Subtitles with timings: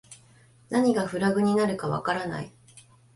[0.71, 2.51] 何がフラグになるかわからない